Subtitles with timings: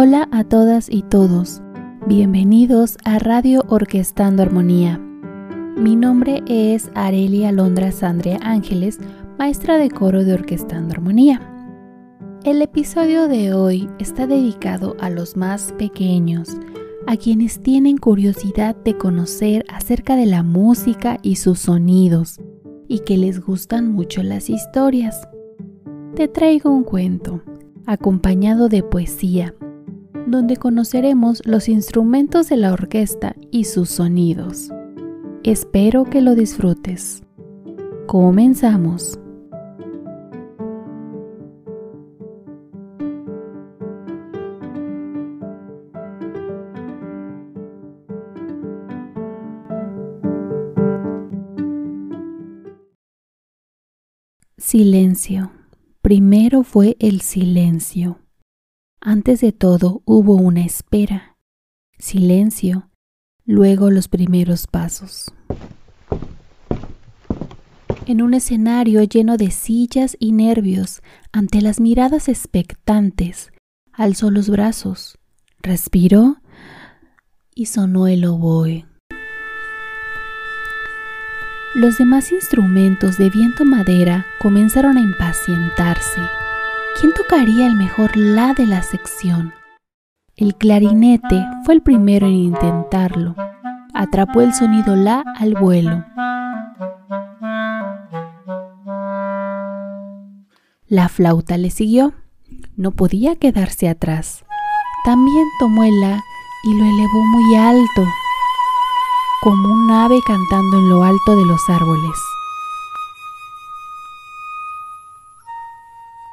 [0.00, 1.60] Hola a todas y todos.
[2.06, 4.96] Bienvenidos a Radio Orquestando Armonía.
[5.76, 9.00] Mi nombre es Arelia Londra Sandria Ángeles,
[9.40, 11.42] maestra de coro de Orquestando Armonía.
[12.44, 16.48] El episodio de hoy está dedicado a los más pequeños,
[17.08, 22.38] a quienes tienen curiosidad de conocer acerca de la música y sus sonidos,
[22.86, 25.28] y que les gustan mucho las historias.
[26.14, 27.42] Te traigo un cuento,
[27.84, 29.56] acompañado de poesía,
[30.30, 34.70] donde conoceremos los instrumentos de la orquesta y sus sonidos.
[35.44, 37.22] Espero que lo disfrutes.
[38.06, 39.18] Comenzamos.
[54.56, 55.50] Silencio.
[56.02, 58.18] Primero fue el silencio.
[59.00, 61.36] Antes de todo hubo una espera,
[61.98, 62.90] silencio,
[63.44, 65.32] luego los primeros pasos.
[68.06, 73.52] En un escenario lleno de sillas y nervios, ante las miradas expectantes,
[73.92, 75.16] alzó los brazos,
[75.62, 76.38] respiró
[77.54, 78.84] y sonó el oboe.
[81.76, 86.20] Los demás instrumentos de viento madera comenzaron a impacientarse
[87.00, 89.54] ¿Quién tocaría el mejor la de la sección?
[90.34, 93.36] El clarinete fue el primero en intentarlo.
[93.94, 96.04] Atrapó el sonido la al vuelo.
[100.88, 102.14] La flauta le siguió.
[102.74, 104.44] No podía quedarse atrás.
[105.04, 106.20] También tomó el la
[106.64, 108.04] y lo elevó muy alto,
[109.42, 112.27] como un ave cantando en lo alto de los árboles.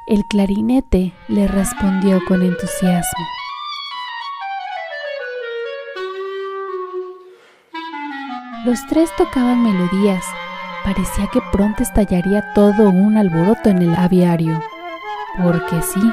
[0.06, 3.26] El clarinete le respondió con entusiasmo.
[8.64, 10.24] Los tres tocaban melodías.
[10.84, 14.62] Parecía que pronto estallaría todo un alboroto en el aviario.
[15.42, 16.12] Porque sí,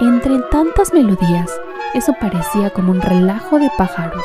[0.00, 1.50] entre tantas melodías,
[1.92, 4.22] eso parecía como un relajo de pájaros.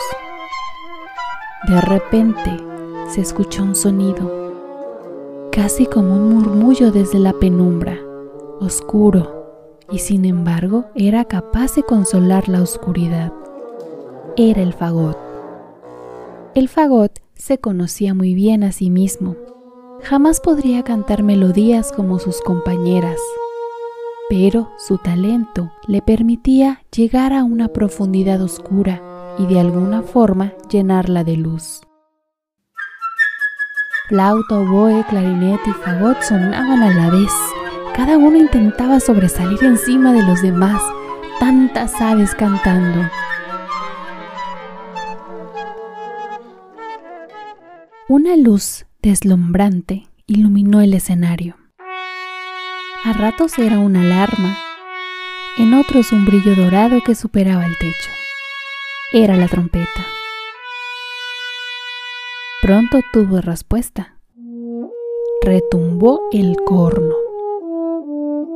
[1.68, 2.64] De repente
[3.10, 7.98] se escuchó un sonido, casi como un murmullo desde la penumbra
[8.60, 13.34] oscuro, y sin embargo era capaz de consolar la oscuridad.
[14.38, 15.18] Era el fagot.
[16.56, 19.36] El fagot se conocía muy bien a sí mismo.
[20.02, 23.20] Jamás podría cantar melodías como sus compañeras,
[24.30, 29.02] pero su talento le permitía llegar a una profundidad oscura
[29.38, 31.82] y de alguna forma llenarla de luz.
[34.08, 37.32] Flauta, oboe, clarinete y fagot sonaban a la vez
[38.00, 40.82] cada uno intentaba sobresalir encima de los demás,
[41.38, 43.06] tantas aves cantando.
[48.08, 51.58] Una luz deslumbrante iluminó el escenario.
[53.04, 54.58] A ratos era una alarma,
[55.58, 58.12] en otros un brillo dorado que superaba el techo.
[59.12, 60.06] Era la trompeta.
[62.62, 64.16] Pronto tuvo respuesta.
[65.42, 67.29] Retumbó el corno.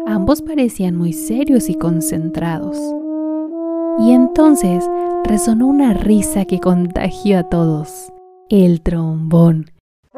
[0.05, 2.77] Ambos parecían muy serios y concentrados.
[3.99, 4.83] Y entonces
[5.23, 8.11] resonó una risa que contagió a todos.
[8.49, 9.71] El trombón,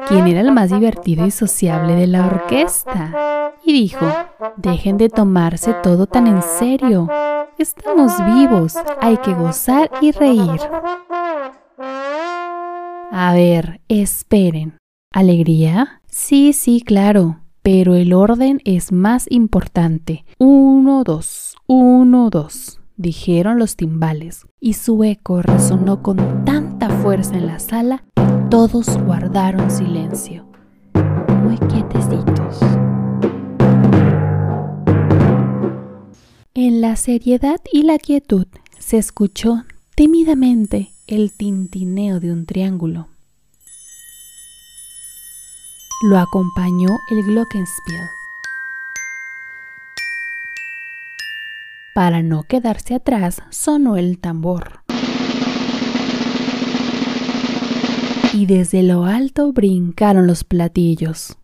[0.08, 3.52] quien era el más divertido y sociable de la orquesta.
[3.64, 4.06] Y dijo,
[4.56, 7.08] dejen de tomarse todo tan en serio.
[7.56, 10.60] Estamos vivos, hay que gozar y reír.
[13.12, 14.76] A ver, esperen.
[15.12, 16.02] ¿Alegría?
[16.08, 20.24] Sí, sí, claro pero el orden es más importante.
[20.38, 27.48] Uno, dos, uno, dos, dijeron los timbales, y su eco resonó con tanta fuerza en
[27.48, 30.46] la sala que todos guardaron silencio,
[31.42, 32.60] muy quietecitos.
[36.54, 38.46] En la seriedad y la quietud
[38.78, 39.64] se escuchó
[39.96, 43.08] tímidamente el tintineo de un triángulo
[46.02, 48.10] lo acompañó el glockenspiel.
[51.94, 54.80] Para no quedarse atrás, sonó el tambor.
[58.34, 61.36] Y desde lo alto brincaron los platillos.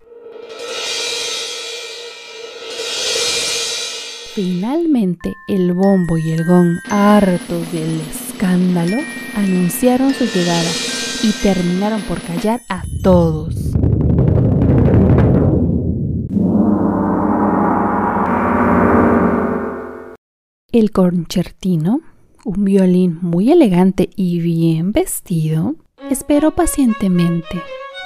[4.34, 8.98] Finalmente, el bombo y el gong, hartos del escándalo,
[9.34, 10.70] anunciaron su llegada
[11.22, 13.72] y terminaron por callar a todos.
[20.72, 22.00] El concertino
[22.44, 25.76] un violín muy elegante y bien vestido,
[26.10, 27.62] esperó pacientemente.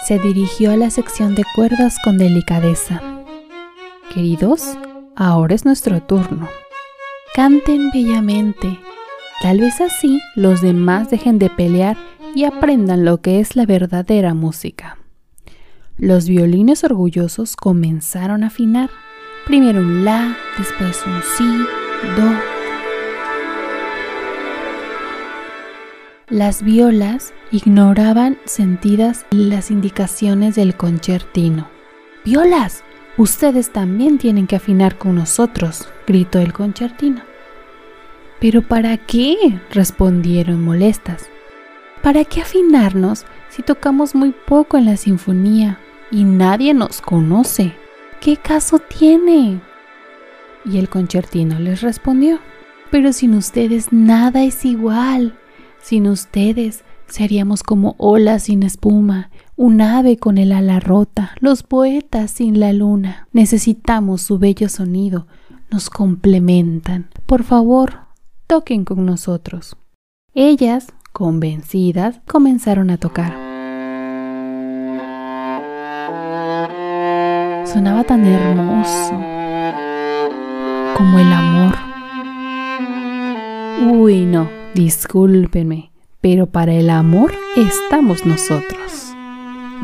[0.06, 3.02] Se dirigió a la sección de cuerdas con delicadeza.
[4.12, 4.76] Queridos,
[5.16, 6.48] ahora es nuestro turno.
[7.34, 8.78] Canten bellamente.
[9.42, 11.96] Tal vez así los demás dejen de pelear
[12.34, 14.98] y aprendan lo que es la verdadera música.
[15.98, 18.90] Los violines orgullosos comenzaron a afinar.
[19.46, 21.56] Primero un la, después un si,
[22.20, 22.55] do.
[26.28, 31.68] Las violas ignoraban sentidas las indicaciones del concertino.
[32.24, 32.82] ¡Violas!
[33.16, 37.22] Ustedes también tienen que afinar con nosotros, gritó el concertino.
[38.40, 39.36] ¿Pero para qué?
[39.70, 41.28] respondieron molestas.
[42.02, 45.78] ¿Para qué afinarnos si tocamos muy poco en la sinfonía
[46.10, 47.72] y nadie nos conoce?
[48.18, 49.60] ¿Qué caso tiene?
[50.64, 52.40] Y el concertino les respondió,
[52.90, 55.38] pero sin ustedes nada es igual.
[55.82, 62.30] Sin ustedes seríamos como olas sin espuma, un ave con el ala rota, los poetas
[62.30, 63.28] sin la luna.
[63.32, 65.26] Necesitamos su bello sonido,
[65.70, 67.08] nos complementan.
[67.26, 68.00] Por favor,
[68.46, 69.76] toquen con nosotros.
[70.34, 73.32] Ellas, convencidas, comenzaron a tocar.
[77.66, 79.12] Sonaba tan hermoso
[80.96, 81.85] como el amor.
[83.98, 85.90] Uy, no, discúlpenme,
[86.20, 89.14] pero para el amor estamos nosotros,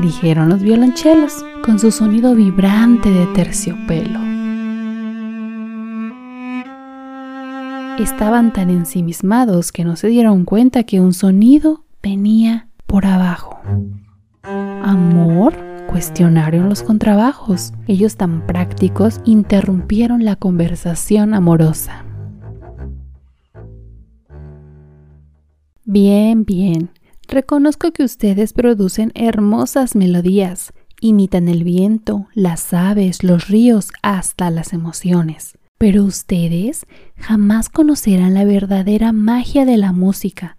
[0.02, 4.20] dijeron los violonchelos con su sonido vibrante de terciopelo.
[7.98, 13.62] Estaban tan ensimismados que no se dieron cuenta que un sonido venía por abajo.
[14.42, 15.54] ¿Amor?
[15.88, 17.72] cuestionaron los contrabajos.
[17.86, 22.04] Ellos tan prácticos interrumpieron la conversación amorosa.
[25.84, 26.90] Bien, bien.
[27.28, 34.72] Reconozco que ustedes producen hermosas melodías, imitan el viento, las aves, los ríos, hasta las
[34.72, 35.58] emociones.
[35.78, 36.86] Pero ustedes
[37.16, 40.56] jamás conocerán la verdadera magia de la música.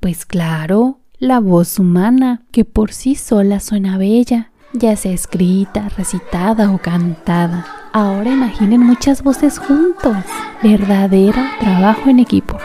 [0.00, 6.70] Pues claro, la voz humana, que por sí sola suena bella, ya sea escrita, recitada
[6.70, 7.66] o cantada.
[7.92, 10.16] Ahora imaginen muchas voces juntos.
[10.62, 12.55] Verdadero trabajo en equipo.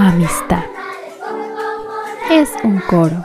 [0.00, 0.62] Amistad.
[2.30, 3.24] Es un coro.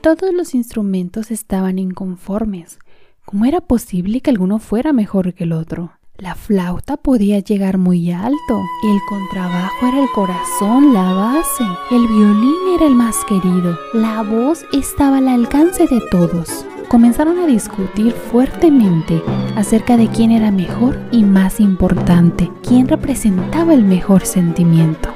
[0.00, 2.78] Todos los instrumentos estaban inconformes.
[3.26, 5.92] ¿Cómo era posible que alguno fuera mejor que el otro?
[6.22, 12.76] La flauta podía llegar muy alto, el contrabajo era el corazón, la base, el violín
[12.76, 16.64] era el más querido, la voz estaba al alcance de todos.
[16.88, 19.20] Comenzaron a discutir fuertemente
[19.56, 25.08] acerca de quién era mejor y más importante, quién representaba el mejor sentimiento.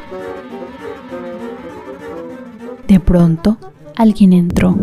[2.88, 3.58] De pronto,
[3.94, 4.76] alguien entró.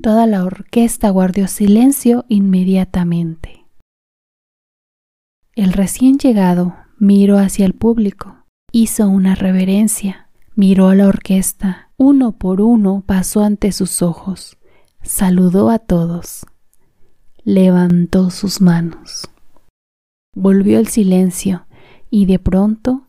[0.00, 3.59] Toda la orquesta guardó silencio inmediatamente.
[5.56, 12.32] El recién llegado miró hacia el público, hizo una reverencia, miró a la orquesta, uno
[12.32, 14.58] por uno pasó ante sus ojos,
[15.02, 16.46] saludó a todos,
[17.44, 19.28] levantó sus manos.
[20.34, 21.66] Volvió el silencio
[22.10, 23.08] y de pronto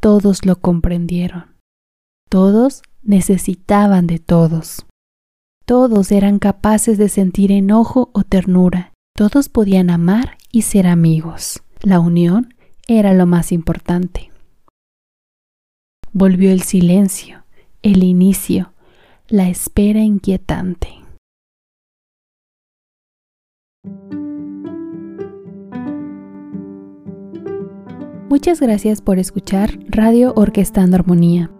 [0.00, 1.56] todos lo comprendieron.
[2.30, 4.86] Todos necesitaban de todos.
[5.66, 8.92] Todos eran capaces de sentir enojo o ternura.
[9.14, 11.62] Todos podían amar y ser amigos.
[11.86, 12.52] La unión
[12.88, 14.32] era lo más importante.
[16.12, 17.44] Volvió el silencio,
[17.80, 18.72] el inicio,
[19.28, 20.88] la espera inquietante.
[28.30, 31.52] Muchas gracias por escuchar Radio Orquestando Armonía.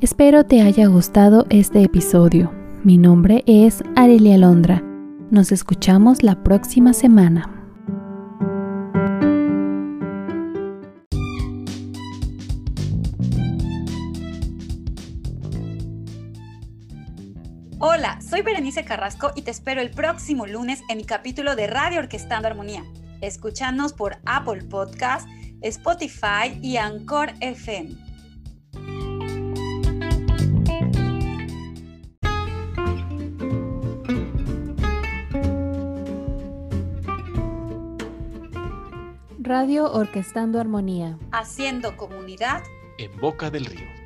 [0.00, 2.52] Espero te haya gustado este episodio.
[2.84, 4.80] Mi nombre es Arelia Londra.
[5.32, 7.61] Nos escuchamos la próxima semana.
[17.84, 21.98] Hola, soy Berenice Carrasco y te espero el próximo lunes en mi capítulo de Radio
[21.98, 22.84] Orquestando Armonía.
[23.20, 25.28] Escúchanos por Apple Podcast,
[25.62, 27.96] Spotify y Anchor FM.
[39.40, 41.18] Radio Orquestando Armonía.
[41.32, 42.62] Haciendo comunidad
[42.98, 44.01] en Boca del Río.